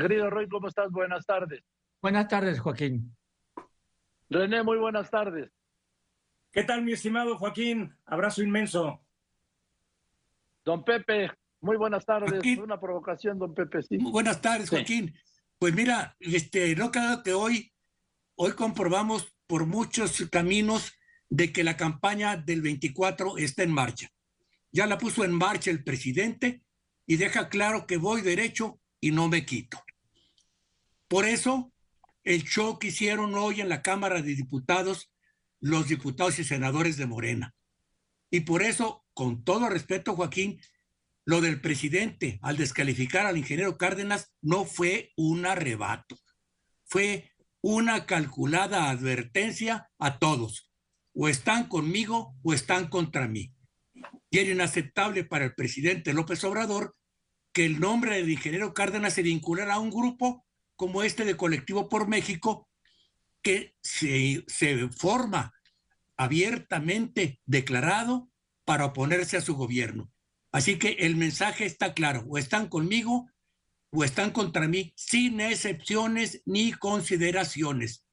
Querido 0.00 0.28
Roy, 0.28 0.48
¿cómo 0.48 0.68
estás? 0.68 0.90
Buenas 0.90 1.24
tardes. 1.24 1.62
Buenas 2.02 2.28
tardes, 2.28 2.60
Joaquín. 2.60 3.16
René, 4.28 4.62
muy 4.62 4.78
buenas 4.78 5.10
tardes. 5.10 5.50
¿Qué 6.52 6.64
tal, 6.64 6.82
mi 6.82 6.92
estimado 6.92 7.36
Joaquín? 7.38 7.96
Abrazo 8.04 8.42
inmenso. 8.42 9.00
Don 10.64 10.84
Pepe, 10.84 11.30
muy 11.60 11.76
buenas 11.76 12.04
tardes. 12.04 12.42
Una 12.58 12.78
provocación, 12.78 13.38
don 13.38 13.54
Pepe. 13.54 13.82
Sí. 13.82 13.98
buenas 13.98 14.40
tardes, 14.40 14.68
Joaquín. 14.68 15.14
Pues 15.58 15.74
mira, 15.74 16.16
este, 16.20 16.76
no 16.76 16.90
creo 16.90 17.22
que 17.22 17.32
hoy, 17.32 17.72
hoy 18.34 18.52
comprobamos 18.52 19.34
por 19.46 19.66
muchos 19.66 20.28
caminos 20.30 20.92
de 21.30 21.52
que 21.52 21.64
la 21.64 21.76
campaña 21.76 22.36
del 22.36 22.62
24 22.62 23.38
está 23.38 23.62
en 23.62 23.72
marcha. 23.72 24.08
Ya 24.72 24.86
la 24.86 24.98
puso 24.98 25.24
en 25.24 25.32
marcha 25.32 25.70
el 25.70 25.82
presidente 25.82 26.62
y 27.06 27.16
deja 27.16 27.48
claro 27.48 27.86
que 27.86 27.96
voy 27.96 28.20
derecho 28.20 28.80
y 29.00 29.10
no 29.10 29.28
me 29.28 29.46
quito. 29.46 29.85
Por 31.08 31.26
eso, 31.26 31.72
el 32.24 32.42
show 32.44 32.78
hicieron 32.82 33.34
hoy 33.34 33.60
en 33.60 33.68
la 33.68 33.82
Cámara 33.82 34.22
de 34.22 34.34
Diputados 34.34 35.12
los 35.60 35.88
diputados 35.88 36.38
y 36.38 36.44
senadores 36.44 36.96
de 36.96 37.06
Morena. 37.06 37.54
Y 38.30 38.40
por 38.40 38.62
eso, 38.62 39.04
con 39.14 39.44
todo 39.44 39.68
respeto, 39.68 40.14
Joaquín, 40.14 40.60
lo 41.24 41.40
del 41.40 41.60
presidente 41.60 42.38
al 42.42 42.56
descalificar 42.56 43.26
al 43.26 43.36
ingeniero 43.36 43.76
Cárdenas 43.76 44.32
no 44.42 44.64
fue 44.64 45.12
un 45.16 45.46
arrebato, 45.46 46.16
fue 46.84 47.32
una 47.60 48.06
calculada 48.06 48.90
advertencia 48.90 49.90
a 49.98 50.18
todos. 50.18 50.70
O 51.14 51.28
están 51.28 51.68
conmigo 51.68 52.36
o 52.42 52.52
están 52.52 52.88
contra 52.88 53.26
mí. 53.26 53.52
Y 54.30 54.38
era 54.38 54.50
inaceptable 54.50 55.24
para 55.24 55.46
el 55.46 55.54
presidente 55.54 56.12
López 56.12 56.44
Obrador 56.44 56.94
que 57.52 57.64
el 57.64 57.80
nombre 57.80 58.16
del 58.16 58.30
ingeniero 58.30 58.74
Cárdenas 58.74 59.14
se 59.14 59.22
vinculara 59.22 59.74
a 59.74 59.80
un 59.80 59.90
grupo 59.90 60.45
como 60.76 61.02
este 61.02 61.24
de 61.24 61.36
Colectivo 61.36 61.88
por 61.88 62.08
México, 62.08 62.68
que 63.42 63.74
se, 63.82 64.44
se 64.46 64.88
forma 64.88 65.52
abiertamente 66.16 67.40
declarado 67.44 68.30
para 68.64 68.86
oponerse 68.86 69.36
a 69.36 69.40
su 69.40 69.54
gobierno. 69.54 70.10
Así 70.52 70.78
que 70.78 70.92
el 71.00 71.16
mensaje 71.16 71.64
está 71.66 71.94
claro, 71.94 72.24
o 72.28 72.38
están 72.38 72.68
conmigo 72.68 73.30
o 73.90 74.04
están 74.04 74.30
contra 74.30 74.68
mí, 74.68 74.92
sin 74.96 75.40
excepciones 75.40 76.42
ni 76.44 76.72
consideraciones. 76.72 78.04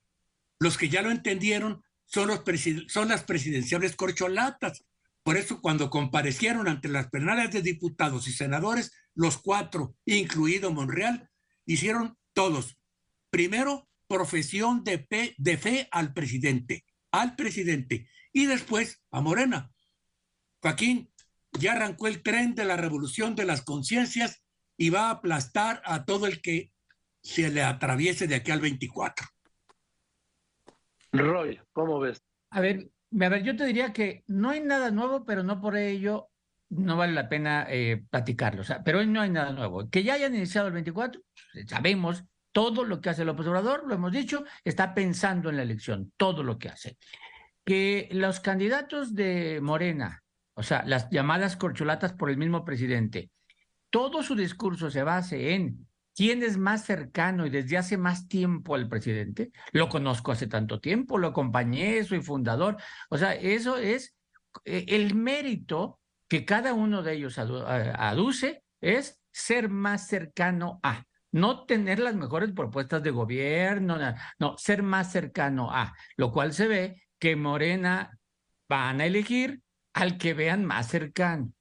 Los 0.59 0.77
que 0.77 0.89
ya 0.89 1.02
lo 1.02 1.11
entendieron 1.11 1.83
son, 2.05 2.27
los 2.27 2.42
son 2.88 3.09
las 3.09 3.23
presidenciales 3.23 3.95
corcholatas. 3.95 4.86
Por 5.23 5.38
eso 5.38 5.61
cuando 5.61 5.89
comparecieron 5.89 6.67
ante 6.67 6.89
las 6.89 7.09
plenarias 7.09 7.52
de 7.52 7.61
diputados 7.61 8.27
y 8.27 8.33
senadores, 8.33 8.92
los 9.16 9.38
cuatro, 9.38 9.95
incluido 10.05 10.72
Monreal, 10.72 11.30
hicieron 11.66 12.17
todos. 12.34 12.78
Primero, 13.30 13.88
profesión 14.08 14.84
de 14.84 15.00
fe, 15.00 15.36
de 15.38 15.58
fe 15.58 15.88
al 15.92 16.14
presidente, 16.14 16.86
al 17.12 17.36
presidente, 17.36 18.09
y 18.31 18.45
después 18.45 19.03
a 19.12 19.22
Morena. 19.22 19.72
Joaquín, 20.61 21.11
ya 21.59 21.73
arrancó 21.73 22.08
el 22.08 22.23
tren 22.23 22.56
de 22.56 22.66
la 22.66 22.78
revolución 22.78 23.36
de 23.36 23.45
las 23.45 23.61
conciencias 23.61 24.44
y 24.78 24.89
va 24.89 25.08
a 25.08 25.11
aplastar 25.11 25.81
a 25.86 26.06
todo 26.06 26.26
el 26.26 26.42
que 26.42 26.72
se 27.22 27.50
le 27.50 27.64
atraviese 27.64 28.28
de 28.28 28.36
aquí 28.36 28.52
al 28.52 28.59
24. 28.59 29.28
Roy, 31.11 31.59
¿cómo 31.72 32.00
ves? 32.00 32.23
A 32.50 32.59
ver, 32.59 32.89
a 33.11 33.30
ver, 33.30 33.44
yo 33.44 33.56
te 33.56 33.66
diría 33.66 33.94
que 33.94 34.23
no 34.28 34.50
hay 34.50 34.61
nada 34.61 34.92
nuevo, 34.92 35.26
pero 35.26 35.44
no 35.44 35.61
por 35.61 35.78
ello 35.78 36.30
no 36.69 36.97
vale 36.97 37.14
la 37.14 37.30
pena 37.30 37.66
eh, 37.69 38.03
platicarlo. 38.09 38.61
O 38.61 38.64
sea, 38.64 38.83
pero 38.83 39.00
hoy 39.00 39.08
no 39.08 39.22
hay 39.22 39.30
nada 39.30 39.52
nuevo. 39.52 39.89
Que 39.89 40.03
ya 40.03 40.16
hayan 40.16 40.36
iniciado 40.36 40.67
el 40.67 40.73
24, 40.73 41.22
pues, 41.53 41.66
sabemos 41.70 42.23
todo 42.52 42.86
lo 42.86 43.02
que 43.02 43.09
hace 43.09 43.23
el 43.23 43.30
observador, 43.30 43.83
lo 43.88 43.95
hemos 43.95 44.11
dicho, 44.11 44.45
está 44.64 44.94
pensando 44.94 45.50
en 45.50 45.58
la 45.58 45.64
elección, 45.64 46.14
todo 46.17 46.44
lo 46.44 46.58
que 46.58 46.70
hace. 46.70 46.97
Que 47.66 48.08
los 48.11 48.39
candidatos 48.39 49.16
de 49.16 49.59
Morena, 49.61 50.23
o 50.54 50.64
sea, 50.64 50.83
las 50.86 51.10
llamadas 51.10 51.58
corcholatas 51.58 52.14
por 52.14 52.30
el 52.30 52.38
mismo 52.38 52.64
presidente, 52.64 53.32
todo 53.89 54.23
su 54.23 54.36
discurso 54.36 54.92
se 54.92 55.04
base 55.04 55.55
en 55.55 55.88
quién 56.15 56.43
es 56.43 56.58
más 56.58 56.86
cercano 56.86 57.45
y 57.45 57.49
desde 57.49 57.77
hace 57.77 57.98
más 57.98 58.27
tiempo 58.27 58.76
al 58.76 58.88
presidente. 58.88 59.52
Lo 59.71 59.89
conozco 59.89 60.32
hace 60.32 60.48
tanto 60.48 60.80
tiempo, 60.80 61.17
lo 61.17 61.27
acompañé, 61.27 62.04
soy 62.04 62.21
fundador. 62.21 62.77
O 63.09 63.17
sea, 63.17 63.33
eso 63.33 63.77
es 63.77 64.15
eh, 64.65 64.86
el 64.89 65.15
mérito 65.15 65.99
que 66.28 66.45
cada 66.45 66.73
uno 66.73 67.04
de 67.04 67.14
ellos 67.14 67.38
aduce 67.38 68.64
es 68.82 69.22
ser 69.32 69.70
más 69.70 70.08
cercano 70.08 70.80
a, 70.84 71.06
no 71.32 71.66
tener 71.66 72.00
las 72.00 72.16
mejores 72.16 72.52
propuestas 72.52 73.02
de 73.02 73.11
gobierno, 73.11 73.98
no, 74.39 74.58
ser 74.58 74.83
más 74.83 75.12
cercano 75.12 75.72
a, 75.72 75.94
lo 76.16 76.32
cual 76.32 76.54
se 76.54 76.67
ve 76.67 77.04
que 77.20 77.36
Morena 77.36 78.17
van 78.70 79.02
a 79.02 79.06
elegir 79.06 79.62
al 79.94 80.17
que 80.17 80.33
vean 80.33 80.64
más 80.64 80.88
cercano. 80.88 81.52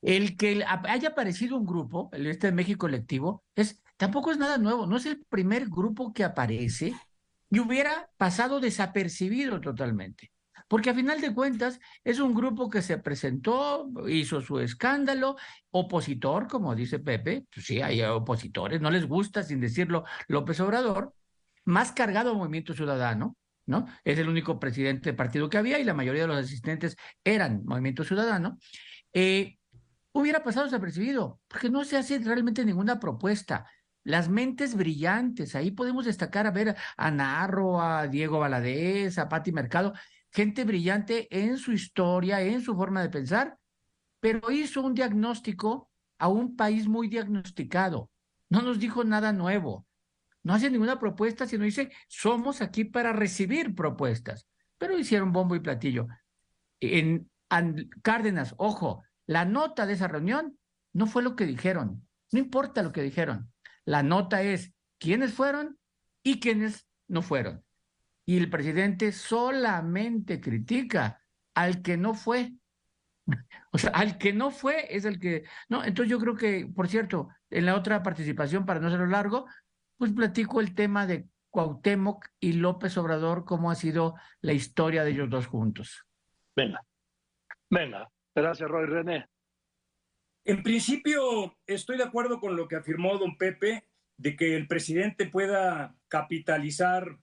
El 0.00 0.36
que 0.36 0.64
haya 0.64 1.08
aparecido 1.08 1.56
un 1.56 1.66
grupo, 1.66 2.10
el 2.12 2.26
este 2.26 2.46
de 2.46 2.52
México 2.52 2.86
Colectivo, 2.86 3.44
es, 3.56 3.82
tampoco 3.96 4.30
es 4.30 4.38
nada 4.38 4.56
nuevo, 4.56 4.86
no 4.86 4.96
es 4.96 5.06
el 5.06 5.24
primer 5.28 5.68
grupo 5.68 6.12
que 6.12 6.24
aparece 6.24 6.94
y 7.50 7.58
hubiera 7.58 8.08
pasado 8.16 8.60
desapercibido 8.60 9.60
totalmente 9.60 10.30
porque 10.70 10.90
a 10.90 10.94
final 10.94 11.20
de 11.20 11.34
cuentas 11.34 11.80
es 12.04 12.20
un 12.20 12.32
grupo 12.32 12.70
que 12.70 12.80
se 12.80 12.96
presentó, 12.96 13.90
hizo 14.06 14.40
su 14.40 14.60
escándalo, 14.60 15.34
opositor, 15.72 16.46
como 16.46 16.76
dice 16.76 17.00
Pepe, 17.00 17.44
pues 17.52 17.66
sí, 17.66 17.82
hay 17.82 18.02
opositores, 18.02 18.80
no 18.80 18.88
les 18.88 19.04
gusta, 19.04 19.42
sin 19.42 19.58
decirlo, 19.58 20.04
López 20.28 20.60
Obrador, 20.60 21.12
más 21.64 21.90
cargado 21.90 22.36
Movimiento 22.36 22.72
Ciudadano, 22.72 23.36
¿no? 23.66 23.88
Es 24.04 24.16
el 24.20 24.28
único 24.28 24.60
presidente 24.60 25.10
de 25.10 25.16
partido 25.16 25.50
que 25.50 25.58
había 25.58 25.80
y 25.80 25.82
la 25.82 25.92
mayoría 25.92 26.22
de 26.22 26.28
los 26.28 26.44
asistentes 26.44 26.96
eran 27.24 27.64
Movimiento 27.64 28.04
Ciudadano. 28.04 28.56
Eh, 29.12 29.58
hubiera 30.12 30.44
pasado 30.44 30.66
desapercibido, 30.66 31.40
porque 31.48 31.68
no 31.68 31.82
se 31.82 31.96
hace 31.96 32.20
realmente 32.20 32.64
ninguna 32.64 33.00
propuesta. 33.00 33.66
Las 34.04 34.28
mentes 34.28 34.76
brillantes, 34.76 35.56
ahí 35.56 35.72
podemos 35.72 36.04
destacar 36.04 36.46
a 36.46 36.52
ver 36.52 36.76
a 36.96 37.10
Narro, 37.10 37.82
a 37.82 38.06
Diego 38.06 38.38
Valadez, 38.38 39.18
a 39.18 39.28
Patti 39.28 39.50
Mercado, 39.50 39.94
gente 40.32 40.64
brillante 40.64 41.26
en 41.30 41.58
su 41.58 41.72
historia, 41.72 42.40
en 42.40 42.62
su 42.62 42.74
forma 42.74 43.02
de 43.02 43.10
pensar, 43.10 43.58
pero 44.20 44.50
hizo 44.50 44.82
un 44.82 44.94
diagnóstico 44.94 45.90
a 46.18 46.28
un 46.28 46.56
país 46.56 46.86
muy 46.86 47.08
diagnosticado. 47.08 48.10
No 48.48 48.62
nos 48.62 48.78
dijo 48.78 49.04
nada 49.04 49.32
nuevo. 49.32 49.86
No 50.42 50.54
hace 50.54 50.70
ninguna 50.70 50.98
propuesta, 50.98 51.46
sino 51.46 51.64
dice, 51.64 51.90
somos 52.08 52.60
aquí 52.60 52.84
para 52.84 53.12
recibir 53.12 53.74
propuestas. 53.74 54.46
Pero 54.78 54.98
hicieron 54.98 55.32
bombo 55.32 55.54
y 55.54 55.60
platillo. 55.60 56.06
En, 56.80 57.30
Cárdenas, 58.02 58.54
ojo, 58.58 59.02
la 59.26 59.44
nota 59.44 59.84
de 59.86 59.94
esa 59.94 60.06
reunión 60.06 60.58
no 60.92 61.06
fue 61.06 61.22
lo 61.22 61.34
que 61.34 61.46
dijeron. 61.46 62.06
No 62.32 62.38
importa 62.38 62.82
lo 62.82 62.92
que 62.92 63.02
dijeron. 63.02 63.52
La 63.84 64.02
nota 64.02 64.42
es 64.42 64.72
quiénes 64.98 65.32
fueron 65.32 65.78
y 66.22 66.38
quiénes 66.38 66.86
no 67.08 67.22
fueron 67.22 67.64
y 68.30 68.36
el 68.36 68.48
presidente 68.48 69.10
solamente 69.10 70.40
critica 70.40 71.20
al 71.52 71.82
que 71.82 71.96
no 71.96 72.14
fue. 72.14 72.52
O 73.72 73.78
sea, 73.78 73.90
al 73.90 74.18
que 74.18 74.32
no 74.32 74.52
fue 74.52 74.86
es 74.94 75.04
el 75.04 75.18
que... 75.18 75.42
No, 75.68 75.84
entonces 75.84 76.08
yo 76.12 76.20
creo 76.20 76.36
que, 76.36 76.70
por 76.72 76.86
cierto, 76.86 77.28
en 77.50 77.66
la 77.66 77.74
otra 77.74 78.04
participación, 78.04 78.64
para 78.64 78.78
no 78.78 78.86
hacerlo 78.86 79.06
largo, 79.06 79.46
pues 79.96 80.12
platico 80.12 80.60
el 80.60 80.76
tema 80.76 81.08
de 81.08 81.26
Cuauhtémoc 81.48 82.24
y 82.38 82.52
López 82.52 82.96
Obrador, 82.98 83.44
cómo 83.44 83.68
ha 83.68 83.74
sido 83.74 84.14
la 84.42 84.52
historia 84.52 85.02
de 85.02 85.10
ellos 85.10 85.28
dos 85.28 85.48
juntos. 85.48 86.06
Venga, 86.54 86.80
venga. 87.68 88.08
Gracias, 88.32 88.70
Roy 88.70 88.86
René. 88.86 89.28
En 90.44 90.62
principio, 90.62 91.56
estoy 91.66 91.96
de 91.96 92.04
acuerdo 92.04 92.38
con 92.38 92.54
lo 92.54 92.68
que 92.68 92.76
afirmó 92.76 93.18
don 93.18 93.36
Pepe, 93.36 93.88
de 94.16 94.36
que 94.36 94.54
el 94.54 94.68
presidente 94.68 95.26
pueda 95.26 95.96
capitalizar 96.06 97.18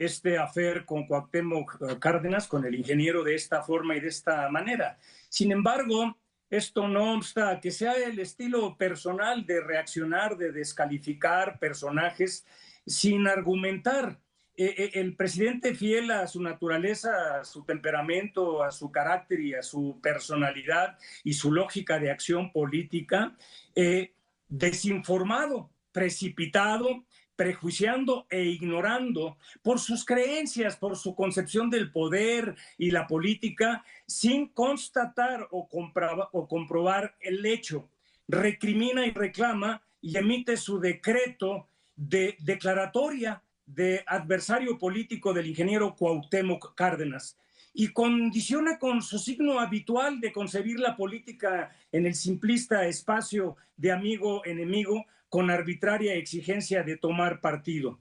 este 0.00 0.38
afer 0.38 0.86
con 0.86 1.06
Cuauhtémoc 1.06 1.76
eh, 1.82 1.98
Cárdenas, 2.00 2.48
con 2.48 2.64
el 2.64 2.74
ingeniero 2.74 3.22
de 3.22 3.34
esta 3.34 3.62
forma 3.62 3.94
y 3.94 4.00
de 4.00 4.08
esta 4.08 4.48
manera. 4.48 4.98
Sin 5.28 5.52
embargo, 5.52 6.16
esto 6.48 6.88
no 6.88 7.14
obsta 7.14 7.60
que 7.60 7.70
sea 7.70 7.92
el 7.92 8.18
estilo 8.18 8.78
personal 8.78 9.44
de 9.44 9.60
reaccionar, 9.60 10.38
de 10.38 10.52
descalificar 10.52 11.58
personajes 11.58 12.46
sin 12.86 13.28
argumentar. 13.28 14.18
Eh, 14.56 14.74
eh, 14.78 14.90
el 14.94 15.16
presidente 15.16 15.74
fiel 15.74 16.10
a 16.10 16.26
su 16.26 16.42
naturaleza, 16.42 17.40
a 17.40 17.44
su 17.44 17.62
temperamento, 17.64 18.62
a 18.62 18.72
su 18.72 18.90
carácter 18.90 19.40
y 19.40 19.54
a 19.54 19.62
su 19.62 20.00
personalidad 20.02 20.96
y 21.24 21.34
su 21.34 21.52
lógica 21.52 21.98
de 21.98 22.10
acción 22.10 22.50
política, 22.52 23.36
desinformado, 24.48 25.70
precipitado, 25.92 27.04
prejuiciando 27.40 28.26
e 28.28 28.42
ignorando 28.42 29.38
por 29.62 29.80
sus 29.80 30.04
creencias, 30.04 30.76
por 30.76 30.98
su 30.98 31.14
concepción 31.14 31.70
del 31.70 31.90
poder 31.90 32.54
y 32.76 32.90
la 32.90 33.06
política, 33.06 33.82
sin 34.06 34.48
constatar 34.48 35.48
o, 35.50 35.66
o 36.32 36.48
comprobar 36.48 37.16
el 37.18 37.46
hecho. 37.46 37.88
Recrimina 38.28 39.06
y 39.06 39.12
reclama 39.12 39.80
y 40.02 40.18
emite 40.18 40.58
su 40.58 40.80
decreto 40.80 41.66
de 41.96 42.36
declaratoria 42.40 43.42
de 43.64 44.04
adversario 44.06 44.76
político 44.76 45.32
del 45.32 45.46
ingeniero 45.46 45.96
Cuauhtémoc 45.96 46.74
Cárdenas 46.74 47.38
y 47.72 47.88
condiciona 47.92 48.78
con 48.78 49.02
su 49.02 49.18
signo 49.18 49.60
habitual 49.60 50.20
de 50.20 50.32
concebir 50.32 50.80
la 50.80 50.96
política 50.96 51.70
en 51.92 52.06
el 52.06 52.14
simplista 52.14 52.86
espacio 52.86 53.56
de 53.76 53.92
amigo-enemigo 53.92 55.06
con 55.28 55.50
arbitraria 55.50 56.14
exigencia 56.14 56.82
de 56.82 56.96
tomar 56.96 57.40
partido. 57.40 58.00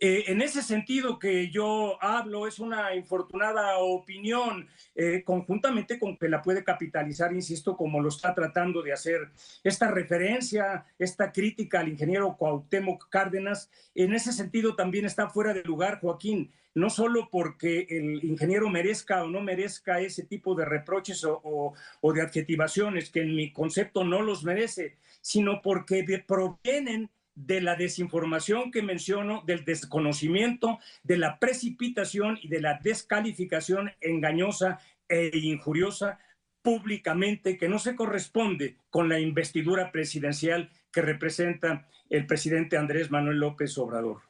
Eh, 0.00 0.26
en 0.28 0.40
ese 0.42 0.62
sentido 0.62 1.18
que 1.18 1.50
yo 1.50 2.00
hablo 2.00 2.46
es 2.46 2.60
una 2.60 2.94
infortunada 2.94 3.78
opinión, 3.78 4.68
eh, 4.94 5.24
conjuntamente 5.24 5.98
con 5.98 6.16
que 6.16 6.28
la 6.28 6.40
puede 6.40 6.62
capitalizar, 6.62 7.32
insisto, 7.32 7.76
como 7.76 8.00
lo 8.00 8.08
está 8.08 8.32
tratando 8.32 8.80
de 8.80 8.92
hacer 8.92 9.30
esta 9.64 9.90
referencia, 9.90 10.86
esta 11.00 11.32
crítica 11.32 11.80
al 11.80 11.88
ingeniero 11.88 12.36
Cuauhtémoc 12.36 13.08
Cárdenas. 13.08 13.70
En 13.92 14.14
ese 14.14 14.32
sentido 14.32 14.76
también 14.76 15.04
está 15.04 15.30
fuera 15.30 15.52
de 15.52 15.64
lugar, 15.64 15.98
Joaquín, 16.00 16.52
no 16.78 16.90
solo 16.90 17.28
porque 17.30 17.86
el 17.90 18.24
ingeniero 18.24 18.68
merezca 18.68 19.22
o 19.24 19.28
no 19.28 19.40
merezca 19.40 20.00
ese 20.00 20.24
tipo 20.24 20.54
de 20.54 20.64
reproches 20.64 21.24
o, 21.24 21.74
de 22.14 22.22
adjetivaciones, 22.22 23.10
que 23.10 23.22
en 23.22 23.34
mi 23.34 23.52
concepto 23.52 24.04
no 24.04 24.22
los 24.22 24.44
merece, 24.44 24.96
sino 25.20 25.60
porque 25.60 26.04
provienen 26.26 27.10
de 27.34 27.60
la 27.60 27.76
desinformación 27.76 28.70
que 28.70 28.82
menciono, 28.82 29.42
del 29.46 29.64
desconocimiento, 29.64 30.78
de 31.04 31.18
la 31.18 31.38
precipitación 31.38 32.38
y 32.42 32.48
de 32.48 32.60
la 32.60 32.80
descalificación 32.82 33.92
engañosa 34.00 34.80
e 35.08 35.30
injuriosa 35.34 36.18
públicamente 36.62 37.56
que 37.56 37.68
no 37.68 37.78
se 37.78 37.94
corresponde 37.94 38.76
con 38.90 39.08
la 39.08 39.20
investidura 39.20 39.92
presidencial 39.92 40.70
que 40.92 41.02
representa 41.02 41.86
el 42.10 42.26
presidente 42.26 42.76
Andrés 42.76 43.10
Manuel 43.10 43.38
López 43.38 43.78
Obrador. 43.78 44.22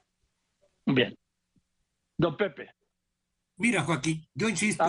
Bien. 0.85 1.17
Don 2.19 2.37
Pepe. 2.37 2.75
Mira, 3.57 3.83
Joaquín, 3.83 4.29
yo 4.35 4.49
insisto. 4.49 4.85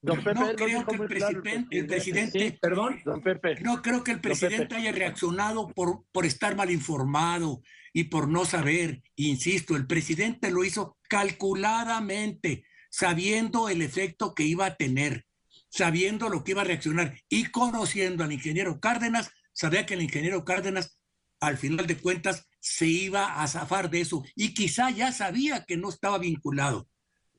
Don 0.00 0.22
Pepe, 0.22 0.34
no 0.34 0.54
creo 0.56 0.84
que 0.84 0.94
el, 0.96 1.86
presidente, 1.86 2.58
perdón, 2.60 3.00
don 3.04 3.22
Pepe, 3.22 3.60
no 3.60 3.80
creo 3.82 4.02
que 4.02 4.10
el 4.10 4.20
presidente 4.20 4.74
haya 4.74 4.90
reaccionado 4.90 5.68
por, 5.68 6.04
por 6.10 6.26
estar 6.26 6.56
mal 6.56 6.72
informado 6.72 7.62
y 7.92 8.04
por 8.04 8.26
no 8.26 8.44
saber. 8.44 9.02
Insisto, 9.14 9.76
el 9.76 9.86
presidente 9.86 10.50
lo 10.50 10.64
hizo 10.64 10.98
calculadamente, 11.08 12.64
sabiendo 12.90 13.68
el 13.68 13.80
efecto 13.80 14.34
que 14.34 14.42
iba 14.42 14.66
a 14.66 14.74
tener, 14.74 15.24
sabiendo 15.68 16.28
lo 16.28 16.42
que 16.42 16.50
iba 16.50 16.62
a 16.62 16.66
reaccionar 16.66 17.16
y 17.28 17.46
conociendo 17.46 18.24
al 18.24 18.32
ingeniero 18.32 18.80
Cárdenas, 18.80 19.30
sabía 19.52 19.86
que 19.86 19.94
el 19.94 20.02
ingeniero 20.02 20.44
Cárdenas, 20.44 20.98
al 21.38 21.58
final 21.58 21.86
de 21.86 21.98
cuentas, 21.98 22.48
se 22.62 22.86
iba 22.86 23.42
a 23.42 23.48
zafar 23.48 23.90
de 23.90 24.02
eso 24.02 24.22
y 24.36 24.54
quizá 24.54 24.90
ya 24.90 25.10
sabía 25.10 25.64
que 25.64 25.76
no 25.76 25.88
estaba 25.88 26.18
vinculado, 26.18 26.88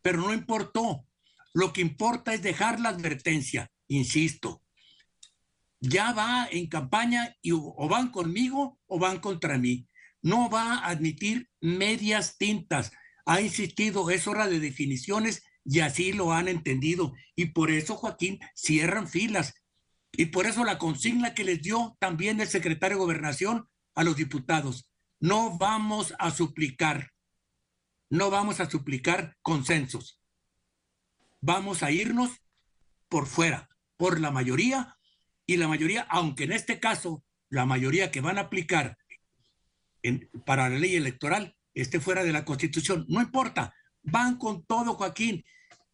pero 0.02 0.22
no 0.22 0.34
importó 0.34 1.08
lo 1.54 1.72
que 1.72 1.82
importa 1.82 2.34
es 2.34 2.42
dejar 2.42 2.80
la 2.80 2.90
advertencia, 2.90 3.72
insisto. 3.88 4.64
Ya 5.80 6.12
va 6.12 6.48
en 6.50 6.68
campaña 6.68 7.36
y 7.42 7.52
o 7.52 7.88
van 7.88 8.10
conmigo 8.10 8.80
o 8.88 8.98
van 8.98 9.20
contra 9.20 9.60
mí. 9.60 9.88
No 10.22 10.50
va 10.50 10.80
a 10.80 10.90
admitir 10.90 11.50
medias 11.62 12.38
tintas. 12.38 12.92
Ha 13.26 13.40
insistido, 13.42 14.10
es 14.10 14.28
hora 14.28 14.48
de 14.48 14.60
definiciones 14.60 15.44
y 15.64 15.82
así 15.82 16.12
lo 16.12 16.34
han 16.34 16.48
entendido. 16.48 17.14
Y 17.36 17.48
por 17.48 17.70
eso, 17.70 17.96
Joaquín, 17.96 18.40
cierran 18.56 19.08
filas. 19.08 19.54
Y 20.12 20.28
por 20.28 20.48
eso 20.48 20.64
la 20.64 20.80
consigna 20.80 21.36
que 21.36 21.44
les 21.44 21.62
dio 21.62 21.96
también 22.00 22.42
el 22.42 22.48
secretario 22.48 22.98
de 22.98 23.04
Gobernación 23.04 23.68
a 23.94 24.04
los 24.04 24.16
diputados. 24.16 24.90
No 25.24 25.58
vamos 25.58 26.14
a 26.20 26.32
suplicar, 26.32 27.14
no 28.10 28.30
vamos 28.30 28.60
a 28.60 28.70
suplicar 28.70 29.38
consensos. 29.42 30.20
Vamos 31.40 31.82
a 31.82 31.92
irnos 31.92 32.42
por 33.08 33.26
fuera, 33.26 33.70
por 33.96 34.20
la 34.20 34.32
mayoría, 34.32 34.98
y 35.46 35.56
la 35.56 35.70
mayoría, 35.70 36.02
aunque 36.10 36.44
en 36.44 36.52
este 36.52 36.82
caso 36.82 37.24
la 37.48 37.66
mayoría 37.66 38.12
que 38.12 38.20
van 38.20 38.38
a 38.38 38.42
aplicar 38.42 38.98
para 40.46 40.68
la 40.68 40.78
ley 40.78 40.98
electoral 40.98 41.56
esté 41.74 42.02
fuera 42.02 42.26
de 42.26 42.34
la 42.34 42.44
constitución, 42.44 43.06
no 43.08 43.22
importa, 43.22 43.74
van 44.02 44.36
con 44.38 44.66
todo, 44.66 44.96
Joaquín, 44.96 45.46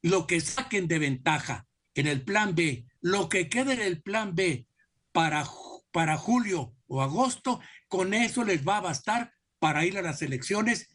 lo 0.02 0.26
que 0.26 0.42
saquen 0.42 0.88
de 0.88 0.98
ventaja 0.98 1.68
en 1.94 2.08
el 2.08 2.24
plan 2.24 2.56
B, 2.56 2.88
lo 3.00 3.30
que 3.30 3.48
quede 3.48 3.74
en 3.74 3.82
el 3.82 4.02
plan 4.02 4.34
B 4.34 4.66
para, 5.12 5.46
para 5.92 6.18
julio 6.18 6.74
o 6.90 7.02
agosto, 7.02 7.62
con 7.88 8.14
eso 8.14 8.44
les 8.44 8.68
va 8.68 8.78
a 8.78 8.82
bastar 8.82 9.32
para 9.60 9.86
ir 9.86 9.98
a 9.98 10.02
las 10.02 10.22
elecciones. 10.22 10.94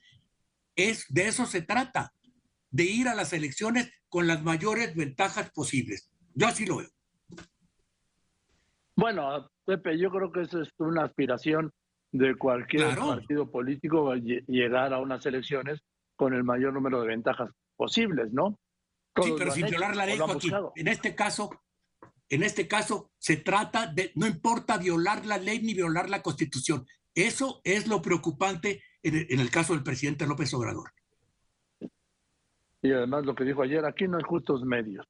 Es, 0.76 1.06
de 1.08 1.28
eso 1.28 1.46
se 1.46 1.62
trata, 1.62 2.12
de 2.70 2.84
ir 2.84 3.08
a 3.08 3.14
las 3.14 3.32
elecciones 3.32 3.90
con 4.08 4.26
las 4.26 4.42
mayores 4.42 4.94
ventajas 4.94 5.50
posibles. 5.52 6.10
Yo 6.34 6.48
así 6.48 6.66
lo 6.66 6.78
veo. 6.78 6.88
Bueno, 8.96 9.50
Pepe, 9.64 9.98
yo 9.98 10.10
creo 10.10 10.30
que 10.30 10.42
eso 10.42 10.60
es 10.60 10.68
una 10.78 11.04
aspiración 11.04 11.72
de 12.12 12.36
cualquier 12.36 12.96
partido 12.96 13.50
político 13.50 14.14
llegar 14.14 14.92
a 14.92 15.00
unas 15.00 15.24
elecciones 15.26 15.80
con 16.16 16.32
el 16.32 16.44
mayor 16.44 16.72
número 16.72 17.00
de 17.00 17.08
ventajas 17.08 17.50
posibles, 17.76 18.32
¿no? 18.32 18.58
sí, 19.22 19.34
pero 19.36 19.50
sin 19.52 19.66
violar 19.66 19.96
la 19.96 20.06
ley, 20.06 20.18
Joaquín. 20.18 20.52
En 20.76 20.88
este 20.88 21.14
caso, 21.14 21.50
en 22.28 22.42
este 22.42 22.66
caso 22.66 23.10
se 23.18 23.36
trata 23.36 23.86
de, 23.86 24.12
no 24.14 24.26
importa 24.26 24.78
violar 24.78 25.24
la 25.26 25.38
ley 25.38 25.60
ni 25.60 25.74
violar 25.74 26.08
la 26.08 26.22
constitución. 26.22 26.86
Eso 27.14 27.60
es 27.64 27.86
lo 27.86 28.02
preocupante 28.02 28.82
en 29.02 29.38
el 29.38 29.50
caso 29.50 29.74
del 29.74 29.82
presidente 29.82 30.26
López 30.26 30.52
Obrador. 30.54 30.92
Y 32.82 32.92
además 32.92 33.24
lo 33.24 33.34
que 33.34 33.44
dijo 33.44 33.62
ayer, 33.62 33.84
aquí 33.84 34.06
no 34.06 34.18
hay 34.18 34.24
justos 34.24 34.62
medios. 34.62 35.06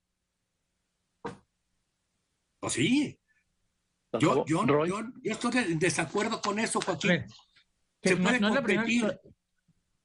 ¿Oh, 2.60 2.70
sí? 2.70 3.18
Yo, 4.20 4.44
yo, 4.46 4.64
yo, 4.86 5.00
estoy 5.24 5.58
en 5.58 5.78
desacuerdo 5.78 6.40
con 6.40 6.58
eso, 6.58 6.80
Joaquín. 6.80 7.24
Se 8.02 8.16
puede 8.16 8.40
competir. 8.40 9.20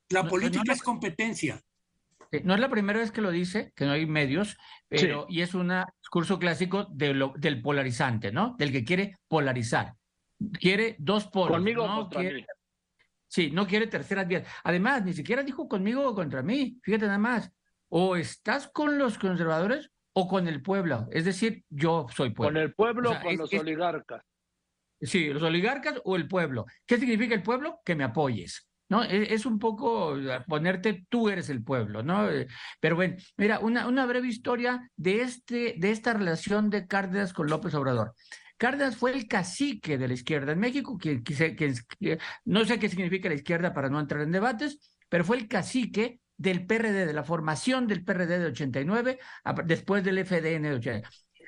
La, 0.10 0.28
política 0.28 0.74
es 0.74 0.82
competencia. 0.82 1.62
No 2.44 2.54
es 2.54 2.60
la 2.60 2.70
primera 2.70 3.00
vez 3.00 3.12
que 3.12 3.22
lo 3.22 3.32
dice, 3.32 3.74
que 3.76 3.86
no 3.86 3.92
hay 3.92 4.06
medios, 4.06 4.58
pero 4.88 5.26
y 5.30 5.42
es 5.42 5.54
un 5.56 5.74
discurso 6.02 6.38
clásico 6.38 6.86
de 6.92 7.14
lo, 7.14 7.34
del 7.36 7.62
polarizante, 7.62 8.32
¿no? 8.32 8.56
Del 8.58 8.72
que 8.72 8.84
quiere 8.84 9.16
polarizar. 9.28 9.96
Quiere 10.60 10.96
dos 11.00 11.28
polos. 11.28 11.58
Conmigo 11.58 11.88
no 11.88 12.10
quiere, 12.10 12.46
Sí, 13.28 13.52
no 13.52 13.68
quiere 13.68 13.88
terceras 13.88 14.28
vías. 14.28 14.48
Además, 14.64 15.04
ni 15.06 15.14
siquiera 15.14 15.44
dijo 15.44 15.68
conmigo 15.68 16.08
o 16.08 16.16
contra 16.16 16.42
mí. 16.42 16.80
Fíjate 16.84 17.06
nada 17.06 17.18
más 17.18 17.52
o 17.90 18.16
estás 18.16 18.70
con 18.72 18.98
los 18.98 19.18
conservadores 19.18 19.92
o 20.14 20.28
con 20.28 20.48
el 20.48 20.62
pueblo. 20.62 21.08
Es 21.12 21.26
decir, 21.26 21.64
yo 21.70 22.08
soy 22.16 22.30
pueblo. 22.32 22.54
Con 22.54 22.62
el 22.62 22.74
pueblo 22.74 23.12
o, 23.12 23.22
con 23.22 23.38
los 23.38 23.54
oligarcas. 23.54 24.24
Sí, 25.02 25.30
los 25.30 25.44
oligarcas 25.44 26.00
o 26.04 26.16
el 26.16 26.28
pueblo. 26.28 26.66
¿Qué 26.86 26.98
significa 26.98 27.36
el 27.36 27.44
pueblo? 27.44 27.80
Que 27.84 27.96
me 27.96 28.04
apoyes. 28.04 28.69
¿No? 28.90 29.04
E, 29.04 29.34
es, 29.34 29.46
un 29.46 29.60
poco 29.60 30.16
ponerte 30.48 31.06
tú 31.10 31.30
eres 31.30 31.50
el 31.50 31.64
pueblo, 31.64 32.04
¿no? 32.04 32.30
Eh, 32.30 32.48
pero 32.80 32.96
bueno, 32.96 33.16
mira, 33.38 33.60
una, 33.60 33.88
una 33.88 34.06
breve 34.06 34.28
historia 34.28 34.90
de, 34.98 35.22
este, 35.22 35.76
de 35.78 35.92
esta 35.92 36.14
relación 36.14 36.70
de 36.70 36.88
Cárdenas 36.88 37.34
con 37.34 37.48
López 37.48 37.74
Obrador. 37.76 38.14
Cárdenas 38.58 38.98
fue 38.98 39.14
el 39.14 39.28
cacique 39.28 39.98
de 39.98 40.08
la 40.08 40.14
izquierda 40.14 40.52
en 40.52 40.60
México, 40.60 40.98
que, 40.98 41.22
no 42.44 42.66
sé 42.66 42.78
qué 42.78 42.90
significa 42.90 43.30
la 43.30 43.36
izquierda 43.36 43.74
para 43.74 43.90
no 43.90 44.00
entrar 44.02 44.22
en 44.22 44.32
debates, 44.32 44.98
pero 45.08 45.24
fue 45.24 45.38
el 45.38 45.48
cacique 45.48 46.20
del 46.36 46.66
PRD, 46.66 47.06
de 47.06 47.14
la 47.14 47.24
formación 47.24 47.88
del 47.88 48.04
PRD 48.04 48.40
de 48.40 48.46
89, 48.48 49.20
después 49.66 50.04
del 50.04 50.26
FDN 50.26 50.64
de 50.64 50.74
89. 50.76 51.08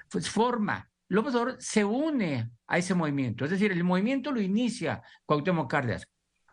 Pues 0.09 0.29
forma, 0.29 0.89
López 1.09 1.35
Obrador 1.35 1.57
se 1.59 1.83
une 1.83 2.51
a 2.67 2.77
ese 2.77 2.93
movimiento, 2.93 3.43
es 3.43 3.51
decir, 3.51 3.73
el 3.73 3.83
movimiento 3.83 4.31
lo 4.31 4.39
inicia 4.39 5.01
Cuauhtémoc 5.25 5.69
Cárdenas. 5.69 6.07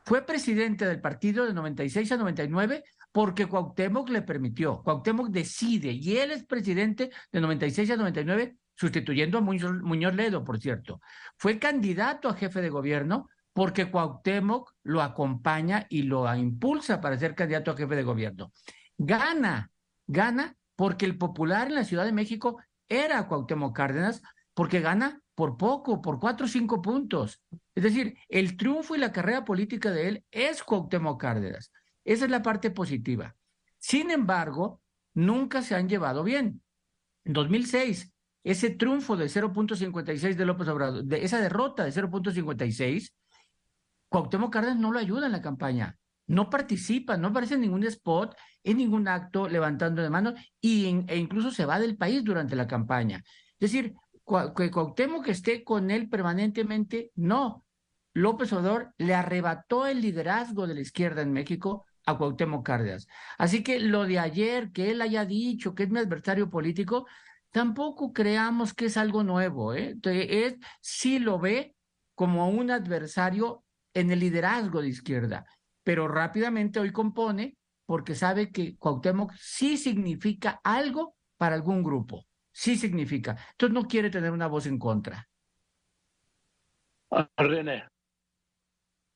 Fue 0.08 0.24
presidente 0.24 0.86
del 0.86 1.02
partido 1.02 1.44
de 1.44 1.52
96 1.52 2.12
a 2.12 2.16
99 2.16 2.82
porque 3.12 3.44
Cuauhtémoc 3.44 4.08
le 4.08 4.22
permitió. 4.22 4.82
Cuauhtémoc 4.82 5.28
decide 5.28 5.92
y 5.92 6.16
él 6.16 6.30
es 6.30 6.46
presidente 6.46 7.10
de 7.30 7.40
96 7.42 7.90
a 7.90 7.96
99 7.96 8.56
sustituyendo 8.74 9.36
a 9.36 9.40
Muñoz 9.42 10.14
Ledo, 10.14 10.44
por 10.44 10.58
cierto. 10.58 11.02
Fue 11.36 11.58
candidato 11.58 12.30
a 12.30 12.34
jefe 12.34 12.62
de 12.62 12.70
gobierno 12.70 13.28
porque 13.52 13.90
Cuauhtémoc 13.90 14.72
lo 14.82 15.02
acompaña 15.02 15.84
y 15.90 16.04
lo 16.04 16.34
impulsa 16.34 17.02
para 17.02 17.18
ser 17.18 17.34
candidato 17.34 17.72
a 17.72 17.76
jefe 17.76 17.94
de 17.94 18.02
gobierno. 18.02 18.50
Gana, 18.96 19.70
gana 20.06 20.56
porque 20.74 21.04
el 21.04 21.18
popular 21.18 21.66
en 21.66 21.74
la 21.74 21.84
Ciudad 21.84 22.06
de 22.06 22.12
México 22.12 22.62
era 22.88 23.28
Cuauhtémoc 23.28 23.76
Cárdenas, 23.76 24.22
porque 24.54 24.80
gana 24.80 25.20
por 25.38 25.56
poco, 25.56 26.02
por 26.02 26.18
cuatro 26.18 26.46
o 26.46 26.48
cinco 26.48 26.82
puntos. 26.82 27.40
Es 27.72 27.84
decir, 27.84 28.18
el 28.28 28.56
triunfo 28.56 28.96
y 28.96 28.98
la 28.98 29.12
carrera 29.12 29.44
política 29.44 29.92
de 29.92 30.08
él 30.08 30.24
es 30.32 30.64
Cuauhtémoc 30.64 31.20
Cárdenas. 31.20 31.70
Esa 32.04 32.24
es 32.24 32.30
la 32.32 32.42
parte 32.42 32.72
positiva. 32.72 33.36
Sin 33.78 34.10
embargo, 34.10 34.82
nunca 35.14 35.62
se 35.62 35.76
han 35.76 35.88
llevado 35.88 36.24
bien. 36.24 36.60
En 37.24 37.34
2006, 37.34 38.12
ese 38.42 38.70
triunfo 38.70 39.16
de 39.16 39.26
0.56 39.26 40.34
de 40.34 40.44
López 40.44 40.66
Obrador, 40.66 41.04
de 41.04 41.24
esa 41.24 41.40
derrota 41.40 41.84
de 41.84 41.92
0.56, 41.92 43.12
Cuauhtémoc 44.08 44.52
Cárdenas 44.52 44.80
no 44.80 44.90
lo 44.90 44.98
ayuda 44.98 45.26
en 45.26 45.32
la 45.32 45.40
campaña, 45.40 45.96
no 46.26 46.50
participa, 46.50 47.16
no 47.16 47.28
aparece 47.28 47.54
en 47.54 47.60
ningún 47.60 47.84
spot, 47.84 48.34
en 48.64 48.78
ningún 48.78 49.06
acto 49.06 49.48
levantando 49.48 50.02
de 50.02 50.10
manos 50.10 50.34
y 50.60 50.86
e 51.06 51.16
incluso 51.16 51.52
se 51.52 51.64
va 51.64 51.78
del 51.78 51.96
país 51.96 52.24
durante 52.24 52.56
la 52.56 52.66
campaña. 52.66 53.22
Es 53.60 53.70
decir, 53.70 53.94
que 54.56 54.70
Cuauhtémoc 54.70 55.28
esté 55.28 55.64
con 55.64 55.90
él 55.90 56.08
permanentemente, 56.08 57.12
no. 57.14 57.64
López 58.12 58.52
Obrador 58.52 58.94
le 58.98 59.14
arrebató 59.14 59.86
el 59.86 60.00
liderazgo 60.00 60.66
de 60.66 60.74
la 60.74 60.80
izquierda 60.80 61.22
en 61.22 61.32
México 61.32 61.86
a 62.04 62.16
Cuauhtémoc 62.16 62.64
Cárdenas. 62.64 63.06
Así 63.36 63.62
que 63.62 63.80
lo 63.80 64.04
de 64.04 64.18
ayer, 64.18 64.72
que 64.72 64.90
él 64.90 65.02
haya 65.02 65.24
dicho 65.24 65.74
que 65.74 65.84
es 65.84 65.90
mi 65.90 65.98
adversario 65.98 66.50
político, 66.50 67.06
tampoco 67.50 68.12
creamos 68.12 68.74
que 68.74 68.86
es 68.86 68.96
algo 68.96 69.22
nuevo. 69.22 69.74
¿eh? 69.74 69.96
Sí 70.80 71.18
lo 71.18 71.38
ve 71.38 71.74
como 72.14 72.48
un 72.48 72.70
adversario 72.70 73.64
en 73.94 74.10
el 74.10 74.20
liderazgo 74.20 74.82
de 74.82 74.88
izquierda, 74.88 75.46
pero 75.82 76.08
rápidamente 76.08 76.80
hoy 76.80 76.92
compone 76.92 77.56
porque 77.86 78.14
sabe 78.14 78.50
que 78.50 78.76
Cuauhtémoc 78.76 79.32
sí 79.38 79.76
significa 79.76 80.60
algo 80.62 81.14
para 81.36 81.54
algún 81.54 81.82
grupo, 81.82 82.26
sí 82.58 82.76
significa. 82.76 83.36
Entonces 83.52 83.72
no 83.72 83.86
quiere 83.86 84.10
tener 84.10 84.32
una 84.32 84.48
voz 84.48 84.66
en 84.66 84.80
contra. 84.80 85.28
Ah, 87.12 87.30
René. 87.36 87.84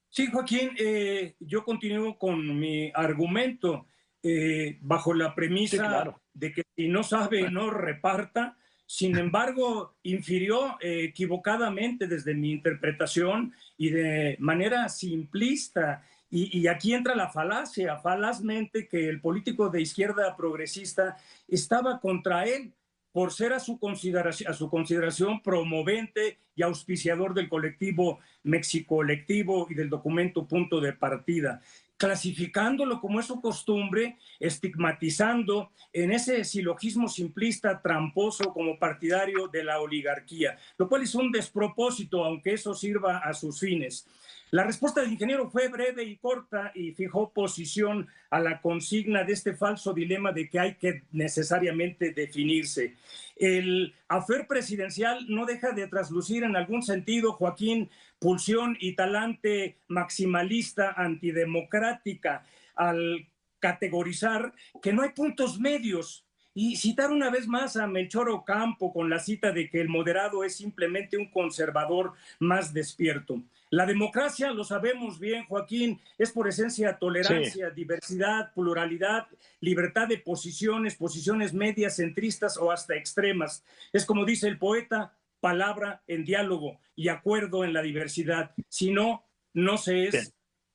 Sí, 0.09 0.29
Joaquín, 0.29 0.71
eh, 0.79 1.35
yo 1.41 1.65
continúo 1.65 2.17
con 2.17 2.59
mi 2.59 2.93
argumento 2.95 3.87
eh, 4.23 4.79
bajo 4.83 5.13
la 5.13 5.35
premisa 5.35 6.15
de 6.33 6.53
que 6.53 6.63
si 6.77 6.87
no 6.87 7.03
sabe, 7.03 7.51
no 7.51 7.71
reparta. 7.71 8.57
Sin 8.87 9.19
embargo, 9.19 9.97
infirió 10.05 10.79
eh, 10.81 11.05
equivocadamente 11.05 12.07
desde 12.07 12.35
mi 12.35 12.53
interpretación 12.53 13.53
y 13.77 13.91
de 13.91 14.37
manera 14.39 14.89
simplista. 14.89 16.07
Y, 16.31 16.61
y, 16.61 16.69
aquí 16.69 16.95
entra 16.95 17.17
la 17.17 17.29
falacia, 17.29 17.99
falazmente, 17.99 18.87
que 18.87 19.09
el 19.09 19.21
político 19.21 19.69
de 19.69 19.83
izquierda 19.83 20.35
progresista 20.37 21.17
estaba 21.49 22.01
contra 22.01 22.45
él 22.45 22.73
por 23.13 23.33
ser 23.33 23.53
a 23.53 23.61
su, 23.61 23.79
consideración, 23.79 25.43
promovente 25.43 26.39
y 26.57 26.63
auspiciador 26.63 27.35
del 27.35 27.49
colectivo 27.49 28.19
México 28.43 28.97
Colectivo 28.97 29.67
y 29.71 29.75
del 29.75 29.91
documento 29.91 30.47
Punto 30.47 30.81
de 30.81 30.93
Partida, 30.95 31.61
clasificándolo 31.97 33.01
como 33.01 33.21
es 33.21 33.27
su 33.27 33.41
costumbre, 33.41 34.17
estigmatizando 34.41 35.71
en 35.93 36.13
ese 36.13 36.45
silogismo 36.45 37.09
simplista 37.09 37.81
tramposo 37.81 38.53
como 38.53 38.79
partidario 38.79 39.47
de 39.49 39.63
la 39.63 39.81
oligarquía, 39.81 40.57
lo 40.79 40.89
cual 40.89 41.03
es 41.03 41.15
un 41.15 41.31
despropósito, 41.31 42.25
aunque 42.25 42.55
eso 42.55 42.75
sirva 42.75 43.19
a 43.19 43.35
sus 43.35 43.61
fines. 43.61 44.07
La 44.53 44.65
respuesta 44.65 45.01
del 45.01 45.13
ingeniero 45.13 45.51
fue 45.51 45.69
breve 45.69 46.05
y 46.05 46.19
corta 46.19 46.73
y 46.75 46.93
fijó 46.93 47.31
posición 47.33 48.07
a 48.29 48.39
la 48.39 48.61
consigna 48.61 49.25
de 49.25 49.33
este 49.33 49.55
falso 49.55 49.95
dilema 49.95 50.31
de 50.31 50.51
que 50.51 50.61
hay 50.61 50.75
que 50.75 51.05
necesariamente 51.11 52.13
definirse. 52.13 52.97
El 53.37 53.95
afer 54.09 54.47
presidencial 54.47 55.25
no 55.31 55.47
deja 55.47 55.71
de 55.71 55.89
traslucir 55.89 56.45
en 56.45 56.55
algún 56.55 56.83
sentido, 56.83 57.33
Joaquín, 57.33 57.89
pulsión 58.19 58.77
y 58.79 58.95
talante 58.95 59.79
maximalista 59.89 60.93
antidemocrática 60.99 62.45
al 62.75 63.27
categorizar 63.59 64.53
que 64.83 64.93
no 64.93 65.01
hay 65.01 65.13
puntos 65.13 65.59
medios 65.59 66.27
y 66.55 66.77
citar 66.77 67.11
una 67.11 67.31
vez 67.31 67.47
más 67.47 67.77
a 67.77 67.87
Melchor 67.87 68.29
Ocampo 68.31 68.93
con 68.93 69.09
la 69.09 69.19
cita 69.19 69.53
de 69.53 69.71
que 69.71 69.81
el 69.81 69.89
moderado 69.89 70.45
es 70.45 70.57
simplemente 70.57 71.17
un 71.17 71.31
conservador 71.31 72.13
más 72.39 72.73
despierto. 72.75 73.43
La 73.71 73.87
democracia, 73.87 74.51
lo 74.51 74.65
sabemos 74.65 75.19
bien, 75.19 75.47
Joaquín, 75.47 75.99
es 76.19 76.31
por 76.31 76.47
esencia 76.47 76.99
tolerancia, 76.99 77.71
diversidad, 77.71 78.53
pluralidad, 78.53 79.29
libertad 79.61 80.09
de 80.09 80.19
posiciones, 80.19 80.97
posiciones 80.97 81.55
medias, 81.55 81.97
centristas 81.97 82.59
o 82.59 82.71
hasta 82.71 82.97
extremas. 82.97 83.65
Es 83.93 84.05
como 84.05 84.27
dice 84.27 84.47
el 84.47 84.59
poeta, 84.59 85.15
palabra 85.41 86.03
en 86.07 86.25
diálogo 86.25 86.81
y 86.95 87.09
acuerdo 87.09 87.65
en 87.65 87.73
la 87.73 87.81
diversidad. 87.81 88.51
Si 88.69 88.91
no, 88.91 89.25
no 89.55 89.79
se 89.79 90.05
es 90.05 90.35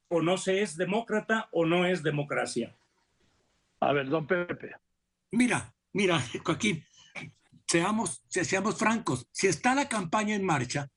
o 0.10 0.22
no 0.22 0.38
se 0.38 0.62
es 0.62 0.76
demócrata 0.76 1.50
o 1.52 1.66
no 1.66 1.86
es 1.86 2.02
democracia. 2.02 2.76
A 3.80 3.94
ver, 3.94 4.10
don 4.10 4.26
Pepe. 4.26 4.76
Mira, 5.32 5.74
mira, 5.94 6.24
Joaquín, 6.46 6.84
seamos, 7.68 8.24
seamos 8.30 8.76
francos, 8.78 9.28
si 9.32 9.48
está 9.48 9.76
la 9.76 9.90
campaña 9.90 10.36
en 10.36 10.46
marcha, 10.46 10.90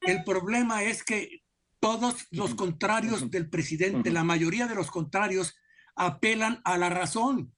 el 0.00 0.24
problema 0.24 0.82
es 0.82 1.04
que 1.04 1.42
todos 1.78 2.26
los 2.30 2.54
contrarios 2.54 3.30
del 3.30 3.48
presidente, 3.48 4.10
la 4.10 4.24
mayoría 4.24 4.66
de 4.66 4.74
los 4.74 4.90
contrarios, 4.90 5.54
apelan 5.96 6.60
a 6.64 6.78
la 6.78 6.88
razón. 6.90 7.54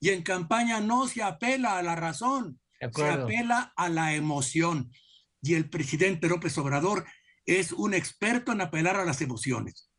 Y 0.00 0.10
en 0.10 0.22
campaña 0.22 0.80
no 0.80 1.06
se 1.06 1.22
apela 1.22 1.78
a 1.78 1.82
la 1.82 1.94
razón, 1.94 2.60
se 2.78 3.08
apela 3.08 3.72
a 3.76 3.88
la 3.88 4.14
emoción. 4.14 4.90
Y 5.40 5.54
el 5.54 5.70
presidente 5.70 6.28
López 6.28 6.56
Obrador 6.58 7.06
es 7.46 7.72
un 7.72 7.94
experto 7.94 8.52
en 8.52 8.60
apelar 8.60 8.96
a 8.96 9.04
las 9.04 9.20
emociones. 9.20 9.90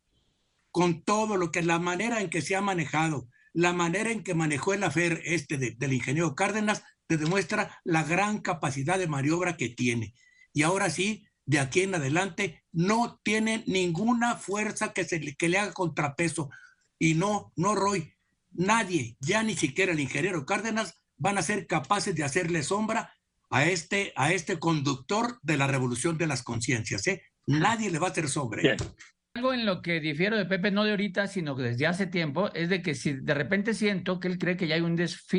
Con 0.70 1.04
todo 1.04 1.36
lo 1.36 1.50
que 1.50 1.60
es 1.60 1.66
la 1.66 1.78
manera 1.78 2.20
en 2.20 2.30
que 2.30 2.42
se 2.42 2.56
ha 2.56 2.60
manejado, 2.60 3.28
la 3.54 3.72
manera 3.72 4.10
en 4.10 4.22
que 4.22 4.34
manejó 4.34 4.74
el 4.74 4.82
afer 4.82 5.22
este 5.24 5.56
del 5.56 5.92
ingeniero 5.92 6.34
Cárdenas 6.34 6.82
te 7.06 7.16
demuestra 7.16 7.80
la 7.84 8.02
gran 8.02 8.40
capacidad 8.40 8.98
de 8.98 9.06
maniobra 9.06 9.56
que 9.56 9.68
tiene. 9.68 10.14
Y 10.52 10.62
ahora 10.62 10.90
sí, 10.90 11.26
de 11.46 11.60
aquí 11.60 11.82
en 11.82 11.94
adelante, 11.94 12.64
no 12.72 13.20
tiene 13.22 13.62
ninguna 13.66 14.36
fuerza 14.36 14.92
que, 14.92 15.04
se, 15.04 15.20
que 15.36 15.48
le 15.48 15.58
haga 15.58 15.72
contrapeso. 15.72 16.50
Y 16.98 17.14
no, 17.14 17.52
no, 17.56 17.74
Roy, 17.74 18.14
nadie, 18.50 19.16
ya 19.20 19.42
ni 19.42 19.54
siquiera 19.54 19.92
el 19.92 20.00
ingeniero 20.00 20.44
Cárdenas, 20.46 20.94
van 21.16 21.38
a 21.38 21.42
ser 21.42 21.66
capaces 21.66 22.14
de 22.14 22.24
hacerle 22.24 22.62
sombra 22.62 23.14
a 23.50 23.66
este, 23.66 24.12
a 24.16 24.32
este 24.32 24.58
conductor 24.58 25.38
de 25.42 25.56
la 25.56 25.68
revolución 25.68 26.18
de 26.18 26.26
las 26.26 26.42
conciencias. 26.42 27.06
¿eh? 27.06 27.22
Nadie 27.46 27.90
le 27.90 27.98
va 28.00 28.08
a 28.08 28.10
hacer 28.10 28.28
sombra. 28.28 28.62
¿eh? 28.62 28.76
Algo 29.34 29.52
en 29.52 29.66
lo 29.66 29.82
que 29.82 30.00
difiero 30.00 30.36
de 30.36 30.46
Pepe, 30.46 30.70
no 30.70 30.84
de 30.84 30.92
ahorita, 30.92 31.26
sino 31.26 31.56
desde 31.56 31.88
hace 31.88 32.06
tiempo, 32.06 32.52
es 32.54 32.68
de 32.68 32.82
que 32.82 32.94
si 32.94 33.14
de 33.14 33.34
repente 33.34 33.74
siento 33.74 34.20
que 34.20 34.28
él 34.28 34.38
cree 34.38 34.56
que 34.56 34.68
ya 34.68 34.76
hay 34.76 34.80
un, 34.80 34.96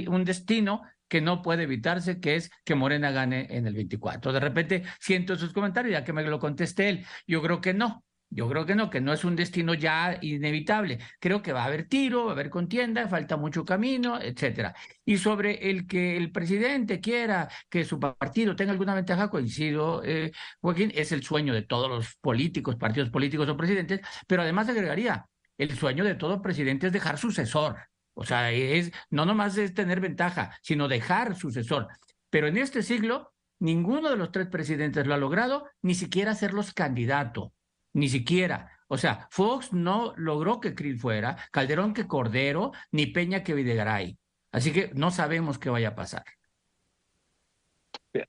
un 0.10 0.26
destino 0.26 0.82
que 1.08 1.22
no 1.22 1.42
puede 1.42 1.64
evitarse, 1.64 2.20
que 2.20 2.36
es 2.36 2.52
que 2.66 2.76
Morena 2.76 3.12
gane 3.12 3.48
en 3.50 3.68
el 3.68 3.74
24. 3.74 4.34
De 4.34 4.40
repente 4.42 4.84
siento 5.00 5.38
sus 5.38 5.54
comentarios, 5.54 5.94
ya 5.94 6.04
que 6.04 6.12
me 6.14 6.24
lo 6.24 6.40
conteste 6.40 6.90
él. 6.90 7.06
Yo 7.26 7.42
creo 7.42 7.62
que 7.62 7.74
no. 7.74 8.05
Yo 8.30 8.50
creo 8.50 8.66
que 8.66 8.76
no, 8.76 8.90
que 8.90 9.00
no 9.02 9.14
es 9.14 9.24
un 9.24 9.36
destino 9.36 9.74
ya 9.74 10.18
inevitable. 10.22 11.00
Creo 11.20 11.42
que 11.42 11.54
va 11.54 11.64
a 11.64 11.66
haber 11.68 11.88
tiro, 11.88 12.26
va 12.26 12.32
a 12.32 12.34
haber 12.34 12.50
contienda, 12.50 13.08
falta 13.08 13.38
mucho 13.38 13.64
camino, 13.64 14.20
etcétera. 14.22 14.76
Y 15.06 15.18
sobre 15.18 15.70
el 15.70 15.88
que 15.88 16.18
el 16.18 16.32
presidente 16.32 17.00
quiera 17.00 17.48
que 17.70 17.86
su 17.86 18.00
partido 18.00 18.56
tenga 18.56 18.72
alguna 18.72 18.96
ventaja, 18.96 19.30
coincido, 19.30 20.04
eh, 20.04 20.32
Joaquín, 20.60 20.92
es 20.96 21.12
el 21.12 21.24
sueño 21.24 21.54
de 21.54 21.62
todos 21.62 21.90
los 21.90 22.16
políticos, 22.16 22.76
partidos 22.76 23.10
políticos 23.10 23.48
o 23.48 23.58
presidentes, 23.58 24.02
pero 24.28 24.42
además 24.42 24.68
agregaría, 24.70 25.26
el 25.58 25.78
sueño 25.78 26.04
de 26.04 26.16
todo 26.16 26.42
presidente 26.42 26.88
es 26.88 26.94
dejar 26.94 27.18
sucesor. 27.18 27.78
O 28.16 28.26
sea, 28.26 28.52
es 28.52 28.92
no 29.10 29.26
nomás 29.26 29.58
es 29.58 29.74
tener 29.74 30.00
ventaja, 30.02 30.58
sino 30.62 30.88
dejar 30.88 31.36
sucesor. 31.36 31.88
Pero 32.30 32.48
en 32.48 32.58
este 32.58 32.84
siglo, 32.84 33.34
ninguno 33.60 34.10
de 34.10 34.18
los 34.18 34.32
tres 34.32 34.48
presidentes 34.48 35.08
lo 35.08 35.14
ha 35.14 35.18
logrado, 35.18 35.70
ni 35.82 35.96
siquiera 35.96 36.36
serlos 36.36 36.74
candidato 36.74 37.54
ni 37.96 38.10
siquiera. 38.10 38.72
O 38.88 38.98
sea, 38.98 39.28
Fox 39.32 39.74
no 39.74 40.14
logró 40.18 40.60
que 40.60 40.76
Krill 40.76 41.00
fuera, 41.00 41.38
Calderón 41.52 41.94
que 41.94 42.08
Cordero, 42.08 42.72
ni 42.92 43.08
Peña 43.08 43.44
que 43.44 43.56
Videgaray. 43.56 44.18
Así 44.52 44.72
que 44.72 44.92
no 44.94 45.12
sabemos 45.12 45.58
qué 45.58 45.70
vaya 45.70 45.90
a 45.90 45.96
pasar. 45.96 46.24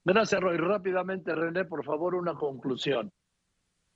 Gracias, 0.04 0.40
Roy. 0.40 0.56
Rápidamente, 0.56 1.34
René, 1.34 1.64
por 1.64 1.84
favor, 1.84 2.14
una 2.14 2.34
conclusión. 2.34 3.12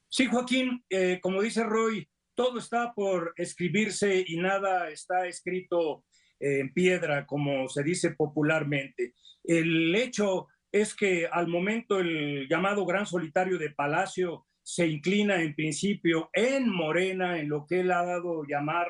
Sí, 0.09 0.27
Joaquín, 0.27 0.85
eh, 0.91 1.19
como 1.23 1.41
dice 1.41 1.65
Roy, 1.65 2.09
todo 2.35 2.59
está 2.59 2.93
por 2.93 3.33
escribirse 3.37 4.25
y 4.27 4.37
nada 4.37 4.91
está 4.91 5.27
escrito 5.27 6.05
en 6.39 6.73
piedra, 6.73 7.27
como 7.27 7.69
se 7.69 7.83
dice 7.83 8.13
popularmente. 8.13 9.15
El 9.45 9.95
hecho 9.95 10.49
es 10.73 10.95
que 10.95 11.27
al 11.31 11.49
momento 11.49 12.01
el 12.01 12.49
llamado 12.49 12.87
gran 12.87 13.07
solitario 13.07 13.59
de 13.59 13.71
Palacio 13.71 14.47
se 14.63 14.87
inclina 14.87 15.43
en 15.43 15.55
principio 15.55 16.31
en 16.33 16.69
Morena, 16.69 17.39
en 17.39 17.49
lo 17.49 17.67
que 17.67 17.81
él 17.81 17.91
ha 17.91 18.05
dado 18.05 18.45
llamar 18.45 18.87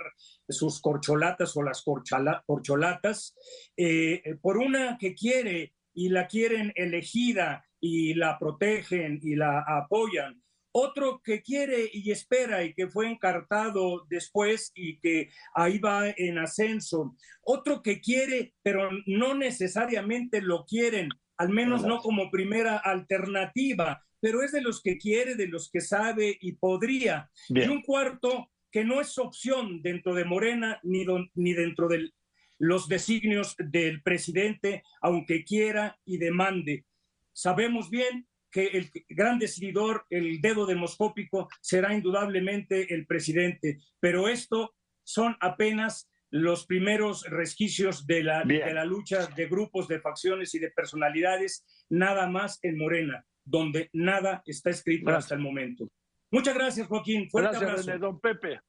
sus 0.48 0.80
corcholatas 0.80 1.56
o 1.56 1.62
las 1.62 1.82
corcholatas, 1.82 3.34
eh, 3.76 4.36
por 4.42 4.58
una 4.58 4.98
que 4.98 5.14
quiere 5.14 5.74
y 5.94 6.08
la 6.08 6.26
quieren 6.26 6.72
elegida 6.76 7.64
y 7.80 8.14
la 8.14 8.38
protegen 8.38 9.20
y 9.22 9.36
la 9.36 9.64
apoyan. 9.66 10.42
Otro 10.72 11.20
que 11.22 11.42
quiere 11.42 11.90
y 11.92 12.12
espera 12.12 12.62
y 12.62 12.74
que 12.74 12.88
fue 12.88 13.10
encartado 13.10 14.06
después 14.08 14.70
y 14.74 15.00
que 15.00 15.30
ahí 15.54 15.78
va 15.78 16.08
en 16.08 16.38
ascenso. 16.38 17.16
Otro 17.42 17.82
que 17.82 18.00
quiere, 18.00 18.54
pero 18.62 18.88
no 19.06 19.34
necesariamente 19.34 20.40
lo 20.40 20.64
quieren, 20.66 21.08
al 21.38 21.48
menos 21.48 21.82
no 21.82 21.98
como 21.98 22.30
primera 22.30 22.76
alternativa 22.76 24.04
pero 24.20 24.42
es 24.42 24.52
de 24.52 24.60
los 24.60 24.82
que 24.82 24.98
quiere, 24.98 25.34
de 25.34 25.48
los 25.48 25.70
que 25.70 25.80
sabe 25.80 26.36
y 26.40 26.52
podría. 26.52 27.30
Y 27.48 27.66
un 27.68 27.82
cuarto 27.82 28.50
que 28.70 28.84
no 28.84 29.00
es 29.00 29.18
opción 29.18 29.82
dentro 29.82 30.14
de 30.14 30.24
Morena 30.24 30.78
ni, 30.82 31.04
ni 31.34 31.52
dentro 31.52 31.88
de 31.88 32.10
los 32.58 32.88
designios 32.88 33.56
del 33.58 34.02
presidente, 34.02 34.84
aunque 35.00 35.44
quiera 35.44 35.98
y 36.04 36.18
demande. 36.18 36.84
Sabemos 37.32 37.90
bien 37.90 38.26
que 38.50 38.66
el 38.66 38.90
gran 39.08 39.38
decididor, 39.38 40.06
el 40.10 40.40
dedo 40.40 40.66
demoscópico, 40.66 41.48
será 41.60 41.94
indudablemente 41.94 42.92
el 42.92 43.06
presidente, 43.06 43.78
pero 43.98 44.28
esto 44.28 44.74
son 45.04 45.36
apenas 45.40 46.10
los 46.30 46.66
primeros 46.66 47.24
resquicios 47.24 48.06
de 48.06 48.22
la, 48.22 48.44
de 48.44 48.72
la 48.72 48.84
lucha 48.84 49.26
de 49.26 49.46
grupos, 49.46 49.88
de 49.88 50.00
facciones 50.00 50.54
y 50.54 50.58
de 50.58 50.70
personalidades, 50.70 51.64
nada 51.88 52.28
más 52.28 52.58
en 52.62 52.78
Morena, 52.78 53.26
donde 53.50 53.90
nada 53.92 54.42
está 54.46 54.70
escrito 54.70 55.10
hasta 55.10 55.34
el 55.34 55.40
momento. 55.40 55.88
Muchas 56.30 56.54
gracias, 56.54 56.86
Joaquín. 56.86 57.28
Fuerte 57.28 57.58
gracias, 57.58 58.00
don 58.00 58.20
Pepe. 58.20 58.60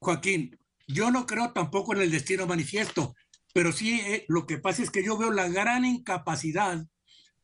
Joaquín, 0.00 0.58
yo 0.86 1.10
no 1.10 1.26
creo 1.26 1.52
tampoco 1.52 1.94
en 1.94 2.02
el 2.02 2.10
destino 2.10 2.46
manifiesto, 2.46 3.14
pero 3.52 3.72
sí 3.72 4.00
eh, 4.00 4.24
lo 4.28 4.46
que 4.46 4.58
pasa 4.58 4.82
es 4.82 4.90
que 4.90 5.02
yo 5.02 5.16
veo 5.16 5.30
la 5.30 5.48
gran 5.48 5.84
incapacidad 5.84 6.84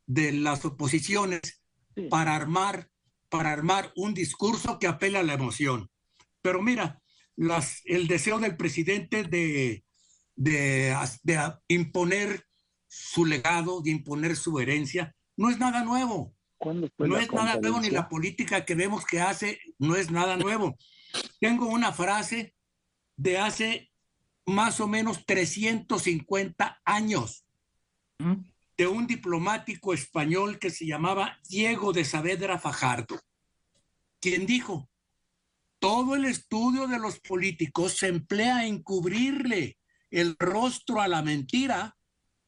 de 0.05 0.31
las 0.31 0.63
oposiciones 0.63 1.61
para 2.09 2.35
armar 2.35 2.89
para 3.29 3.51
armar 3.51 3.91
un 3.95 4.13
discurso 4.13 4.79
que 4.79 4.87
apela 4.87 5.19
a 5.19 5.23
la 5.23 5.33
emoción. 5.33 5.89
Pero 6.41 6.61
mira, 6.61 7.01
las, 7.35 7.81
el 7.85 8.07
deseo 8.07 8.39
del 8.39 8.55
presidente 8.55 9.23
de, 9.23 9.83
de, 10.35 10.95
imponer 11.67 12.45
su 12.87 13.25
legado, 13.25 13.81
de 13.81 13.91
imponer 13.91 14.35
su 14.35 14.59
herencia, 14.59 15.15
no 15.35 15.49
es 15.49 15.57
nada 15.57 15.83
nuevo. 15.83 16.34
No 16.97 17.17
es 17.17 17.31
nada 17.31 17.59
nuevo 17.59 17.79
ni 17.79 17.89
la 17.89 18.09
política 18.09 18.65
que 18.65 18.75
vemos 18.75 19.05
que 19.05 19.21
hace, 19.21 19.59
no 19.77 19.95
es 19.95 20.11
nada 20.11 20.37
nuevo. 20.37 20.77
Tengo 21.39 21.67
una 21.67 21.91
frase 21.91 22.55
de 23.17 23.37
hace 23.37 23.91
más 24.45 24.79
o 24.79 24.87
menos 24.87 25.25
350 25.25 26.81
años 26.85 27.45
¿Mm? 28.19 28.35
de 28.77 28.87
un 28.87 29.07
diplomático 29.07 29.93
español 29.93 30.59
que 30.59 30.69
se 30.69 30.85
llamaba 30.85 31.39
Diego 31.47 31.93
de 31.93 32.05
Saavedra 32.05 32.59
Fajardo, 32.59 33.19
quien 34.19 34.45
dijo, 34.45 34.89
todo 35.79 36.15
el 36.15 36.25
estudio 36.25 36.87
de 36.87 36.99
los 36.99 37.19
políticos 37.19 37.97
se 37.97 38.07
emplea 38.07 38.65
en 38.65 38.81
cubrirle 38.81 39.77
el 40.09 40.35
rostro 40.39 41.01
a 41.01 41.07
la 41.07 41.21
mentira 41.21 41.97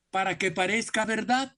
para 0.09 0.37
que 0.37 0.51
parezca 0.51 1.05
verdad, 1.05 1.55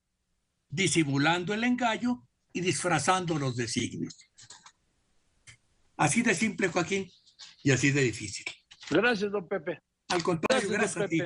disimulando 0.70 1.54
el 1.54 1.64
engaño 1.64 2.29
y 2.54 2.62
disfrazando 2.62 3.38
los 3.38 3.56
designios. 3.56 4.18
Así 5.98 6.22
de 6.22 6.34
simple, 6.34 6.70
Joaquín, 6.70 7.10
y 7.64 7.72
así 7.72 7.92
de 7.92 8.02
difícil. 8.02 8.46
Gracias, 8.90 9.32
don 9.32 9.48
Pepe. 9.48 9.82
Al 10.08 10.24
contrario, 10.24 10.70
gracias, 10.70 10.98
a 10.98 11.08
ti. 11.08 11.22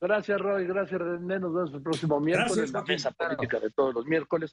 Gracias, 0.00 0.40
Roy. 0.40 0.66
Gracias, 0.66 1.00
René. 1.00 1.38
Nos 1.38 1.54
vemos 1.54 1.74
el 1.74 1.82
próximo 1.82 2.20
miércoles. 2.20 2.72
la 2.72 2.82
mesa 2.82 3.10
política 3.12 3.60
de 3.60 3.70
todos 3.70 3.94
los 3.94 4.06
miércoles. 4.06 4.42